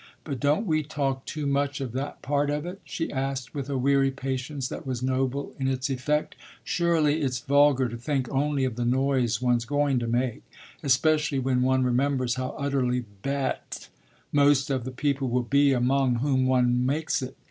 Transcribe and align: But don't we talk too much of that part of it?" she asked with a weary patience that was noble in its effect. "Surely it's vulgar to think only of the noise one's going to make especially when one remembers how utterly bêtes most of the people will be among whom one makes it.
But 0.23 0.39
don't 0.39 0.65
we 0.65 0.81
talk 0.81 1.25
too 1.25 1.45
much 1.45 1.79
of 1.79 1.91
that 1.91 2.23
part 2.23 2.49
of 2.49 2.65
it?" 2.65 2.81
she 2.83 3.11
asked 3.11 3.53
with 3.53 3.69
a 3.69 3.77
weary 3.77 4.09
patience 4.09 4.67
that 4.67 4.83
was 4.83 5.03
noble 5.03 5.53
in 5.59 5.67
its 5.67 5.91
effect. 5.91 6.35
"Surely 6.63 7.21
it's 7.21 7.37
vulgar 7.37 7.87
to 7.87 7.97
think 7.97 8.27
only 8.31 8.63
of 8.63 8.77
the 8.77 8.83
noise 8.83 9.43
one's 9.43 9.63
going 9.63 9.99
to 9.99 10.07
make 10.07 10.41
especially 10.81 11.37
when 11.37 11.61
one 11.61 11.83
remembers 11.83 12.33
how 12.33 12.55
utterly 12.57 13.05
bêtes 13.23 13.89
most 14.31 14.71
of 14.71 14.85
the 14.85 14.91
people 14.91 15.27
will 15.29 15.43
be 15.43 15.71
among 15.71 16.15
whom 16.15 16.47
one 16.47 16.83
makes 16.83 17.21
it. 17.21 17.37